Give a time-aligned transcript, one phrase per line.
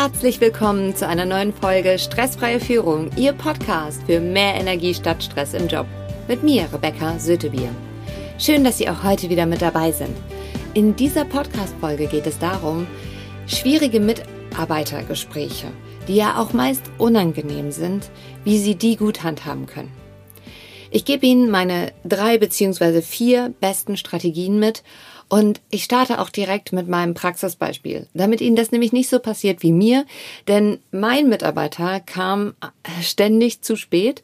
[0.00, 5.54] Herzlich willkommen zu einer neuen Folge Stressfreie Führung, Ihr Podcast für mehr Energie statt Stress
[5.54, 5.86] im Job.
[6.28, 7.68] Mit mir, Rebecca Sötebier.
[8.38, 10.16] Schön, dass Sie auch heute wieder mit dabei sind.
[10.72, 12.86] In dieser Podcast-Folge geht es darum,
[13.48, 15.66] schwierige Mitarbeitergespräche,
[16.06, 18.08] die ja auch meist unangenehm sind,
[18.44, 19.90] wie Sie die gut handhaben können.
[20.90, 24.82] Ich gebe Ihnen meine drei beziehungsweise vier besten Strategien mit
[25.28, 29.62] und ich starte auch direkt mit meinem Praxisbeispiel, damit Ihnen das nämlich nicht so passiert
[29.62, 30.06] wie mir,
[30.48, 32.54] denn mein Mitarbeiter kam
[33.02, 34.22] ständig zu spät.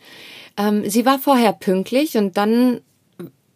[0.56, 2.81] Ähm, sie war vorher pünktlich und dann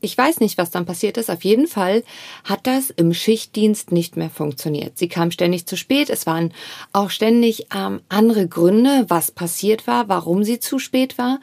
[0.00, 1.30] ich weiß nicht, was dann passiert ist.
[1.30, 2.04] Auf jeden Fall
[2.44, 4.96] hat das im Schichtdienst nicht mehr funktioniert.
[4.96, 6.08] Sie kam ständig zu spät.
[6.08, 6.52] Es waren
[6.92, 11.40] auch ständig ähm, andere Gründe, was passiert war, warum sie zu spät war.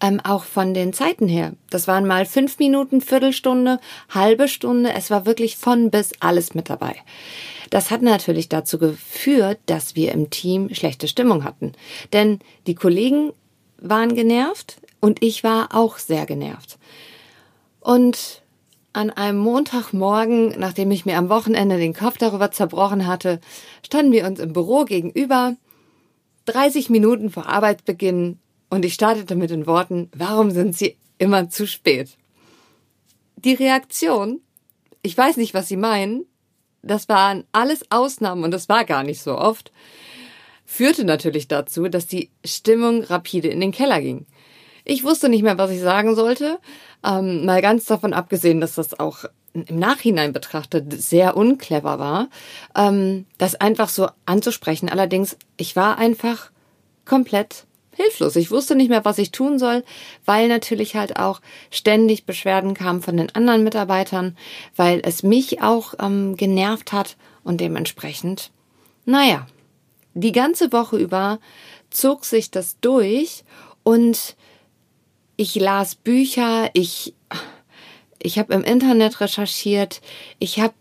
[0.00, 1.54] Ähm, auch von den Zeiten her.
[1.70, 4.92] Das waren mal fünf Minuten, Viertelstunde, halbe Stunde.
[4.94, 6.96] Es war wirklich von bis alles mit dabei.
[7.70, 11.72] Das hat natürlich dazu geführt, dass wir im Team schlechte Stimmung hatten.
[12.12, 13.32] Denn die Kollegen
[13.78, 16.78] waren genervt und ich war auch sehr genervt.
[17.84, 18.40] Und
[18.94, 23.42] an einem Montagmorgen, nachdem ich mir am Wochenende den Kopf darüber zerbrochen hatte,
[23.84, 25.54] standen wir uns im Büro gegenüber,
[26.46, 28.38] 30 Minuten vor Arbeitsbeginn,
[28.70, 32.16] und ich startete mit den Worten, warum sind Sie immer zu spät?
[33.36, 34.40] Die Reaktion,
[35.02, 36.24] ich weiß nicht, was Sie meinen,
[36.82, 39.72] das waren alles Ausnahmen und das war gar nicht so oft,
[40.64, 44.24] führte natürlich dazu, dass die Stimmung rapide in den Keller ging.
[44.84, 46.58] Ich wusste nicht mehr, was ich sagen sollte.
[47.02, 52.28] Ähm, mal ganz davon abgesehen, dass das auch im Nachhinein betrachtet sehr unclever war,
[52.76, 54.88] ähm, das einfach so anzusprechen.
[54.88, 56.50] Allerdings, ich war einfach
[57.04, 58.36] komplett hilflos.
[58.36, 59.84] Ich wusste nicht mehr, was ich tun soll,
[60.24, 61.40] weil natürlich halt auch
[61.70, 64.36] ständig Beschwerden kamen von den anderen Mitarbeitern,
[64.76, 68.50] weil es mich auch ähm, genervt hat und dementsprechend,
[69.04, 69.46] naja,
[70.14, 71.38] die ganze Woche über
[71.90, 73.44] zog sich das durch
[73.84, 74.36] und
[75.36, 77.14] ich las Bücher, ich,
[78.22, 80.00] ich habe im Internet recherchiert,
[80.38, 80.74] ich habe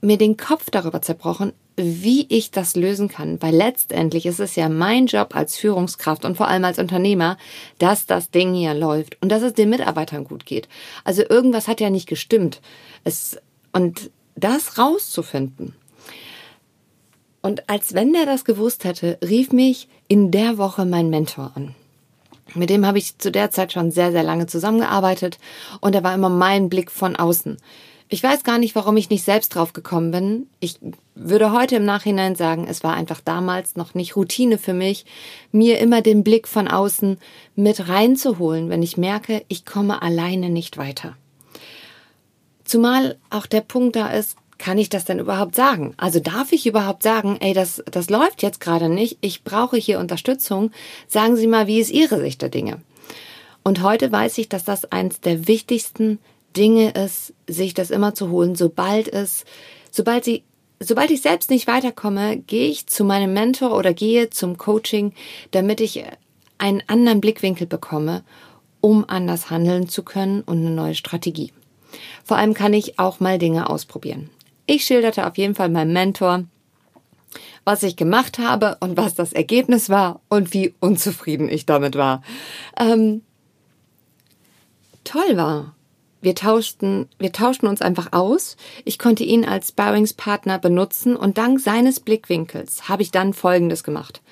[0.00, 4.68] mir den Kopf darüber zerbrochen, wie ich das lösen kann, weil letztendlich ist es ja
[4.68, 7.36] mein Job als Führungskraft und vor allem als Unternehmer,
[7.78, 10.68] dass das Ding hier läuft und dass es den Mitarbeitern gut geht.
[11.02, 12.60] Also irgendwas hat ja nicht gestimmt.
[13.02, 13.38] Es,
[13.72, 15.74] und das rauszufinden.
[17.42, 21.74] Und als wenn der das gewusst hätte, rief mich in der Woche mein Mentor an.
[22.54, 25.38] Mit dem habe ich zu der Zeit schon sehr, sehr lange zusammengearbeitet
[25.80, 27.56] und er war immer mein Blick von außen.
[28.10, 30.46] Ich weiß gar nicht, warum ich nicht selbst drauf gekommen bin.
[30.60, 30.78] Ich
[31.14, 35.06] würde heute im Nachhinein sagen, es war einfach damals noch nicht Routine für mich,
[35.52, 37.18] mir immer den Blick von außen
[37.56, 41.16] mit reinzuholen, wenn ich merke, ich komme alleine nicht weiter.
[42.64, 45.92] Zumal auch der Punkt da ist, kann ich das denn überhaupt sagen?
[45.98, 49.98] Also darf ich überhaupt sagen, ey, das, das läuft jetzt gerade nicht, ich brauche hier
[49.98, 50.70] Unterstützung.
[51.06, 52.80] Sagen Sie mal, wie ist Ihre Sicht der Dinge?
[53.62, 56.18] Und heute weiß ich, dass das eins der wichtigsten
[56.56, 59.44] Dinge ist, sich das immer zu holen, sobald es,
[59.90, 60.44] sobald Sie,
[60.80, 65.12] sobald ich selbst nicht weiterkomme, gehe ich zu meinem Mentor oder gehe zum Coaching,
[65.50, 66.04] damit ich
[66.56, 68.24] einen anderen Blickwinkel bekomme,
[68.80, 71.52] um anders handeln zu können und eine neue Strategie.
[72.24, 74.30] Vor allem kann ich auch mal Dinge ausprobieren.
[74.66, 76.44] Ich schilderte auf jeden Fall meinem Mentor,
[77.64, 82.22] was ich gemacht habe und was das Ergebnis war und wie unzufrieden ich damit war.
[82.78, 83.22] Ähm,
[85.04, 85.74] toll war.
[86.20, 88.56] Wir tauschten, wir tauschten uns einfach aus.
[88.86, 94.22] Ich konnte ihn als Sparringspartner benutzen und dank seines Blickwinkels habe ich dann Folgendes gemacht.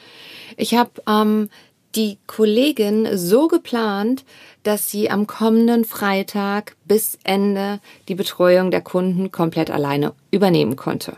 [0.57, 1.51] Ich habe ähm,
[1.95, 4.25] die Kollegin so geplant,
[4.63, 11.17] dass sie am kommenden Freitag bis Ende die Betreuung der Kunden komplett alleine übernehmen konnte.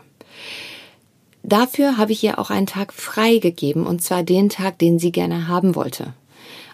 [1.43, 5.11] Dafür habe ich ihr auch einen Tag frei gegeben, und zwar den Tag, den sie
[5.11, 6.13] gerne haben wollte.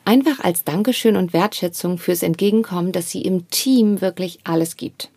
[0.06, 5.10] Einfach als Dankeschön und Wertschätzung fürs Entgegenkommen, dass sie im Team wirklich alles gibt.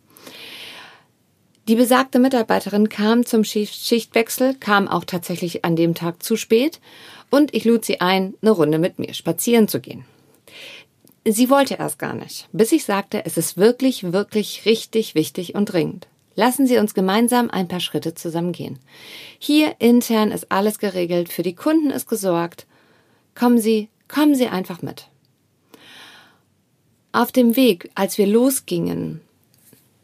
[1.68, 6.78] Die besagte Mitarbeiterin kam zum Schichtwechsel, kam auch tatsächlich an dem Tag zu spät
[7.34, 10.04] und ich lud sie ein, eine Runde mit mir spazieren zu gehen.
[11.26, 15.66] Sie wollte erst gar nicht, bis ich sagte, es ist wirklich, wirklich richtig wichtig und
[15.72, 16.06] dringend.
[16.36, 18.78] Lassen Sie uns gemeinsam ein paar Schritte zusammen gehen.
[19.38, 22.66] Hier intern ist alles geregelt, für die Kunden ist gesorgt.
[23.34, 25.08] Kommen Sie, kommen Sie einfach mit.
[27.10, 29.20] Auf dem Weg, als wir losgingen,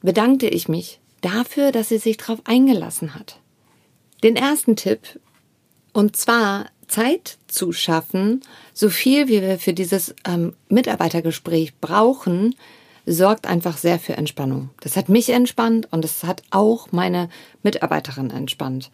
[0.00, 3.41] bedankte ich mich dafür, dass sie sich darauf eingelassen hat.
[4.23, 5.21] Den ersten Tipp,
[5.93, 8.42] und zwar Zeit zu schaffen,
[8.75, 12.54] so viel wie wir für dieses ähm, Mitarbeitergespräch brauchen,
[13.06, 14.70] sorgt einfach sehr für Entspannung.
[14.81, 17.28] Das hat mich entspannt und es hat auch meine
[17.62, 18.90] Mitarbeiterin entspannt.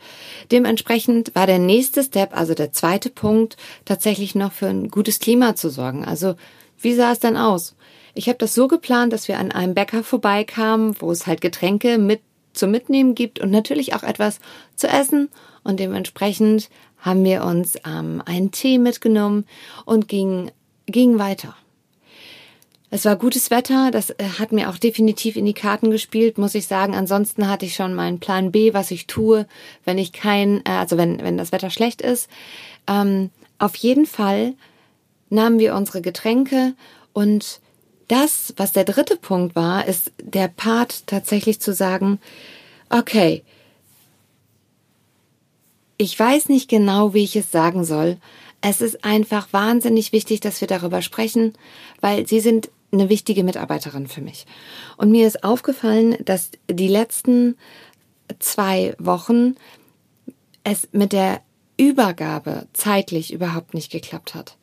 [0.52, 5.56] Dementsprechend war der nächste Step, also der zweite Punkt, tatsächlich noch für ein gutes Klima
[5.56, 6.04] zu sorgen.
[6.04, 6.36] Also
[6.80, 7.74] wie sah es denn aus?
[8.14, 11.98] Ich habe das so geplant, dass wir an einem Bäcker vorbeikamen, wo es halt Getränke
[11.98, 12.20] mit
[12.56, 14.40] zum Mitnehmen gibt und natürlich auch etwas
[14.74, 15.28] zu essen.
[15.62, 19.44] Und dementsprechend haben wir uns ähm, einen Tee mitgenommen
[19.84, 20.50] und gingen,
[20.86, 21.54] gingen weiter.
[22.88, 26.54] Es war gutes Wetter, das äh, hat mir auch definitiv in die Karten gespielt, muss
[26.54, 26.94] ich sagen.
[26.94, 29.46] Ansonsten hatte ich schon meinen Plan B, was ich tue,
[29.84, 32.30] wenn ich kein, äh, also wenn, wenn das Wetter schlecht ist.
[32.86, 34.54] Ähm, auf jeden Fall
[35.30, 36.74] nahmen wir unsere Getränke
[37.12, 37.60] und
[38.08, 42.20] das, was der dritte Punkt war, ist der Part tatsächlich zu sagen,
[42.88, 43.42] okay,
[45.98, 48.18] ich weiß nicht genau, wie ich es sagen soll.
[48.60, 51.54] Es ist einfach wahnsinnig wichtig, dass wir darüber sprechen,
[52.00, 54.46] weil Sie sind eine wichtige Mitarbeiterin für mich.
[54.96, 57.56] Und mir ist aufgefallen, dass die letzten
[58.38, 59.56] zwei Wochen
[60.64, 61.42] es mit der
[61.76, 64.56] Übergabe zeitlich überhaupt nicht geklappt hat.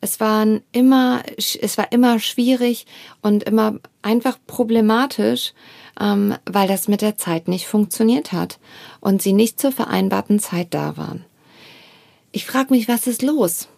[0.00, 2.86] Es waren immer, es war immer schwierig
[3.22, 5.52] und immer einfach problematisch,
[6.00, 8.58] ähm, weil das mit der Zeit nicht funktioniert hat
[9.00, 11.24] und sie nicht zur vereinbarten Zeit da waren.
[12.32, 13.68] Ich frage mich, was ist los?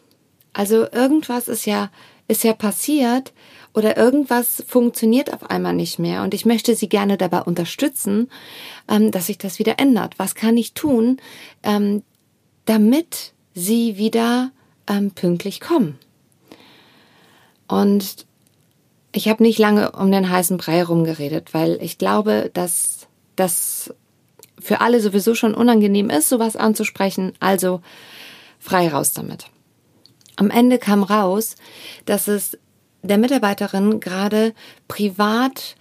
[0.52, 1.90] Also irgendwas ist ja,
[2.28, 3.34] ist ja passiert
[3.74, 8.30] oder irgendwas funktioniert auf einmal nicht mehr und ich möchte Sie gerne dabei unterstützen,
[8.88, 10.18] ähm, dass sich das wieder ändert.
[10.18, 11.18] Was kann ich tun,
[11.62, 12.02] ähm,
[12.64, 14.50] damit Sie wieder
[14.88, 15.98] ähm, pünktlich kommen?
[17.68, 18.26] Und
[19.12, 23.94] ich habe nicht lange um den heißen Brei rumgeredet, weil ich glaube, dass das
[24.58, 27.32] für alle sowieso schon unangenehm ist, sowas anzusprechen.
[27.40, 27.80] Also
[28.58, 29.46] frei raus damit.
[30.36, 31.56] Am Ende kam raus,
[32.04, 32.58] dass es
[33.02, 34.54] der Mitarbeiterin gerade
[34.88, 35.76] privat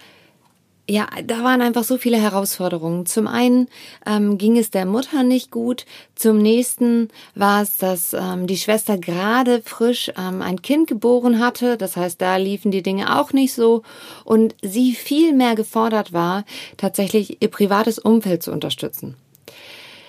[0.88, 3.06] ja, da waren einfach so viele Herausforderungen.
[3.06, 3.68] Zum einen
[4.06, 5.84] ähm, ging es der Mutter nicht gut,
[6.14, 11.76] zum nächsten war es, dass ähm, die Schwester gerade frisch ähm, ein Kind geboren hatte,
[11.76, 13.82] das heißt, da liefen die Dinge auch nicht so
[14.24, 16.44] und sie viel mehr gefordert war,
[16.76, 19.16] tatsächlich ihr privates Umfeld zu unterstützen.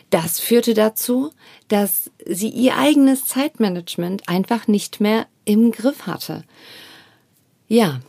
[0.09, 1.31] Das führte dazu,
[1.67, 6.43] dass sie ihr eigenes Zeitmanagement einfach nicht mehr im Griff hatte.
[7.67, 7.99] Ja,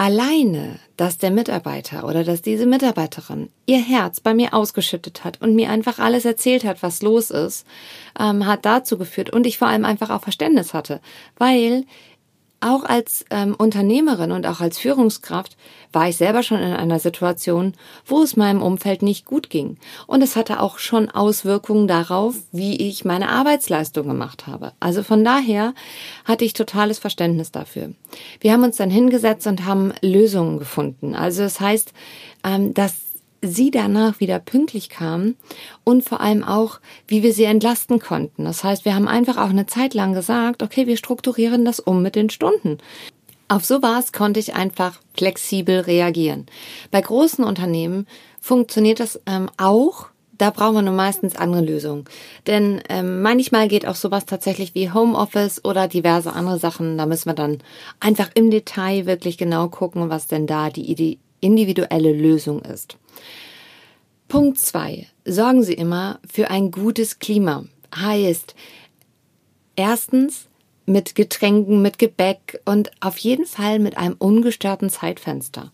[0.00, 5.56] Alleine, dass der Mitarbeiter oder dass diese Mitarbeiterin ihr Herz bei mir ausgeschüttet hat und
[5.56, 7.66] mir einfach alles erzählt hat, was los ist,
[8.16, 11.00] ähm, hat dazu geführt und ich vor allem einfach auch Verständnis hatte,
[11.36, 11.84] weil
[12.60, 15.56] auch als ähm, Unternehmerin und auch als Führungskraft
[15.92, 17.74] war ich selber schon in einer Situation,
[18.04, 19.78] wo es meinem Umfeld nicht gut ging.
[20.06, 24.72] Und es hatte auch schon Auswirkungen darauf, wie ich meine Arbeitsleistung gemacht habe.
[24.80, 25.74] Also von daher
[26.24, 27.92] hatte ich totales Verständnis dafür.
[28.40, 31.14] Wir haben uns dann hingesetzt und haben Lösungen gefunden.
[31.14, 31.92] Also das heißt,
[32.44, 33.07] ähm, dass
[33.42, 35.36] sie danach wieder pünktlich kam
[35.84, 38.44] und vor allem auch, wie wir sie entlasten konnten.
[38.44, 42.02] Das heißt, wir haben einfach auch eine Zeit lang gesagt, okay, wir strukturieren das um
[42.02, 42.78] mit den Stunden.
[43.48, 46.46] Auf sowas konnte ich einfach flexibel reagieren.
[46.90, 48.06] Bei großen Unternehmen
[48.40, 50.08] funktioniert das ähm, auch.
[50.36, 52.04] Da brauchen wir nur meistens andere Lösungen.
[52.46, 56.98] Denn ähm, manchmal geht auch sowas tatsächlich wie Homeoffice oder diverse andere Sachen.
[56.98, 57.58] Da müssen wir dann
[58.00, 62.98] einfach im Detail wirklich genau gucken, was denn da die individuelle Lösung ist.
[64.28, 67.64] Punkt zwei: Sorgen Sie immer für ein gutes Klima.
[67.94, 68.54] Heißt,
[69.76, 70.48] erstens
[70.88, 75.70] mit Getränken, mit Gebäck und auf jeden Fall mit einem ungestörten Zeitfenster,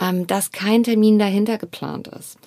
[0.00, 2.38] ähm, dass kein Termin dahinter geplant ist.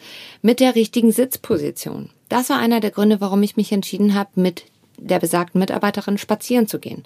[0.41, 2.09] Mit der richtigen Sitzposition.
[2.29, 4.63] Das war einer der Gründe, warum ich mich entschieden habe, mit
[4.97, 7.03] der besagten Mitarbeiterin spazieren zu gehen.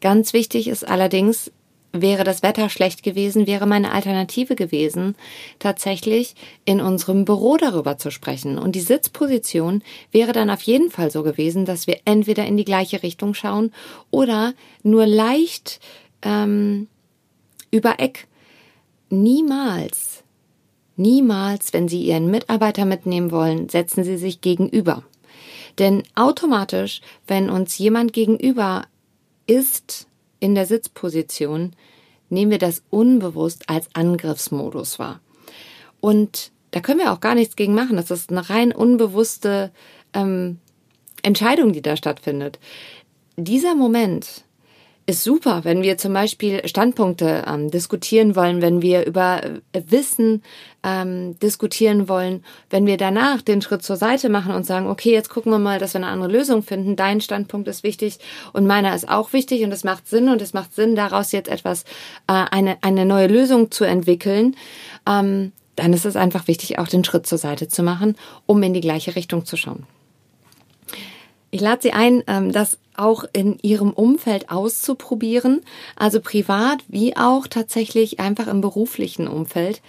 [0.00, 1.50] Ganz wichtig ist allerdings,
[1.92, 5.14] wäre das Wetter schlecht gewesen, wäre meine Alternative gewesen,
[5.58, 6.34] tatsächlich
[6.64, 8.58] in unserem Büro darüber zu sprechen.
[8.58, 12.64] Und die Sitzposition wäre dann auf jeden Fall so gewesen, dass wir entweder in die
[12.64, 13.72] gleiche Richtung schauen
[14.10, 15.80] oder nur leicht
[16.22, 16.88] ähm,
[17.70, 18.26] über Eck.
[19.10, 20.24] Niemals,
[20.96, 25.02] niemals, wenn Sie Ihren Mitarbeiter mitnehmen wollen, setzen Sie sich gegenüber.
[25.78, 28.84] Denn automatisch, wenn uns jemand gegenüber
[29.46, 30.06] ist,
[30.42, 31.70] in der Sitzposition
[32.28, 35.20] nehmen wir das unbewusst als Angriffsmodus wahr.
[36.00, 37.96] Und da können wir auch gar nichts gegen machen.
[37.96, 39.70] Das ist eine rein unbewusste
[40.12, 40.58] ähm,
[41.22, 42.58] Entscheidung, die da stattfindet.
[43.36, 44.44] Dieser Moment
[45.06, 50.42] ist super, wenn wir zum Beispiel Standpunkte ähm, diskutieren wollen, wenn wir über äh, Wissen
[50.84, 55.28] ähm, diskutieren wollen, wenn wir danach den Schritt zur Seite machen und sagen, okay, jetzt
[55.28, 56.94] gucken wir mal, dass wir eine andere Lösung finden.
[56.94, 58.18] Dein Standpunkt ist wichtig
[58.52, 61.48] und meiner ist auch wichtig und es macht Sinn und es macht Sinn, daraus jetzt
[61.48, 61.82] etwas,
[62.28, 64.56] äh, eine, eine neue Lösung zu entwickeln.
[65.06, 68.16] Ähm, dann ist es einfach wichtig, auch den Schritt zur Seite zu machen,
[68.46, 69.86] um in die gleiche Richtung zu schauen.
[71.54, 75.60] Ich lade Sie ein, ähm, das auch in Ihrem Umfeld auszuprobieren,
[75.96, 79.82] also privat wie auch tatsächlich einfach im beruflichen Umfeld.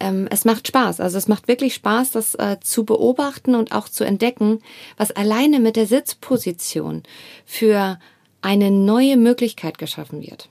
[0.00, 3.86] Ähm, es macht Spaß, also es macht wirklich Spaß, das äh, zu beobachten und auch
[3.86, 4.60] zu entdecken,
[4.96, 7.02] was alleine mit der Sitzposition
[7.44, 7.98] für
[8.40, 10.48] eine neue Möglichkeit geschaffen wird.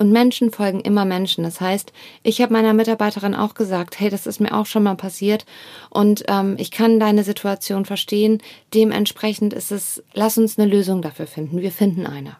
[0.00, 1.44] Und Menschen folgen immer Menschen.
[1.44, 1.92] Das heißt,
[2.22, 5.44] ich habe meiner Mitarbeiterin auch gesagt, hey, das ist mir auch schon mal passiert
[5.90, 8.42] und ähm, ich kann deine Situation verstehen.
[8.72, 11.60] Dementsprechend ist es, lass uns eine Lösung dafür finden.
[11.60, 12.38] Wir finden eine.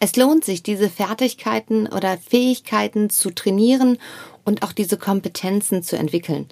[0.00, 3.98] Es lohnt sich, diese Fertigkeiten oder Fähigkeiten zu trainieren
[4.46, 6.46] und auch diese Kompetenzen zu entwickeln.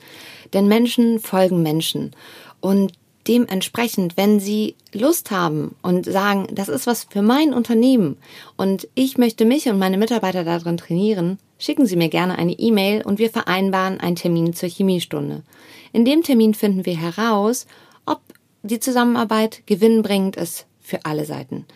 [0.53, 2.15] Denn Menschen folgen Menschen.
[2.61, 2.93] Und
[3.29, 8.17] dementsprechend, wenn Sie Lust haben und sagen, das ist was für mein Unternehmen
[8.57, 13.03] und ich möchte mich und meine Mitarbeiter darin trainieren, schicken Sie mir gerne eine E-Mail
[13.03, 15.43] und wir vereinbaren einen Termin zur Chemiestunde.
[15.93, 17.67] In dem Termin finden wir heraus,
[18.07, 18.21] ob
[18.63, 21.67] die Zusammenarbeit gewinnbringend ist für alle Seiten.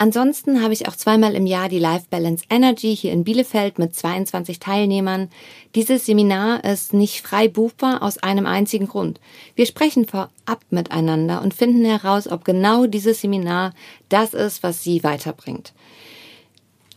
[0.00, 3.94] Ansonsten habe ich auch zweimal im Jahr die Life Balance Energy hier in Bielefeld mit
[3.94, 5.28] 22 Teilnehmern.
[5.74, 9.20] Dieses Seminar ist nicht frei buchbar aus einem einzigen Grund.
[9.56, 13.74] Wir sprechen vorab miteinander und finden heraus, ob genau dieses Seminar
[14.08, 15.74] das ist, was Sie weiterbringt.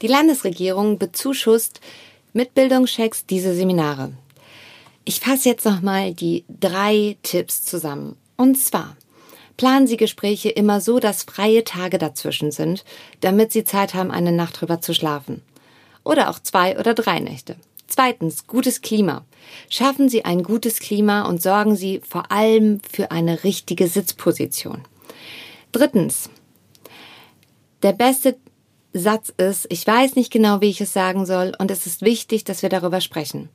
[0.01, 1.81] Die Landesregierung bezuschusst
[2.31, 4.13] mit Bildungschecks diese Seminare.
[5.03, 8.15] Ich fasse jetzt nochmal die drei Tipps zusammen.
[8.37, 8.95] Und zwar
[9.57, 12.83] Planen Sie Gespräche immer so, dass freie Tage dazwischen sind,
[13.21, 15.41] damit Sie Zeit haben, eine Nacht drüber zu schlafen.
[16.03, 17.55] Oder auch zwei oder drei Nächte.
[17.87, 19.23] Zweitens, gutes Klima.
[19.69, 24.81] Schaffen Sie ein gutes Klima und sorgen Sie vor allem für eine richtige Sitzposition.
[25.71, 26.29] Drittens,
[27.83, 28.37] der beste
[28.93, 32.43] Satz ist, ich weiß nicht genau, wie ich es sagen soll und es ist wichtig,
[32.43, 33.49] dass wir darüber sprechen.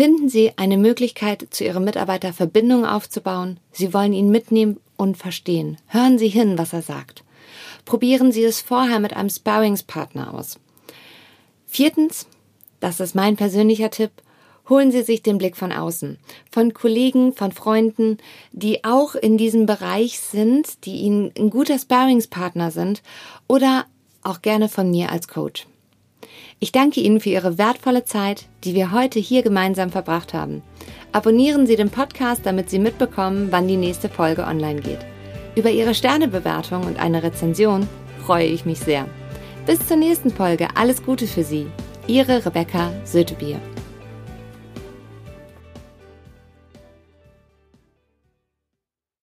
[0.00, 3.60] Finden Sie eine Möglichkeit, zu Ihrem Mitarbeiter Verbindung aufzubauen.
[3.70, 5.76] Sie wollen ihn mitnehmen und verstehen.
[5.88, 7.22] Hören Sie hin, was er sagt.
[7.84, 10.58] Probieren Sie es vorher mit einem Sparringspartner aus.
[11.66, 12.26] Viertens,
[12.80, 14.10] das ist mein persönlicher Tipp,
[14.70, 16.16] holen Sie sich den Blick von außen,
[16.50, 18.16] von Kollegen, von Freunden,
[18.52, 23.02] die auch in diesem Bereich sind, die Ihnen ein guter Sparringspartner sind
[23.48, 23.84] oder
[24.22, 25.66] auch gerne von mir als Coach.
[26.58, 30.62] Ich danke Ihnen für Ihre wertvolle Zeit, die wir heute hier gemeinsam verbracht haben.
[31.12, 35.00] Abonnieren Sie den Podcast, damit Sie mitbekommen, wann die nächste Folge online geht.
[35.56, 37.88] Über Ihre Sternebewertung und eine Rezension
[38.24, 39.06] freue ich mich sehr.
[39.66, 40.68] Bis zur nächsten Folge.
[40.74, 41.66] Alles Gute für Sie.
[42.06, 43.60] Ihre Rebecca Sötebier.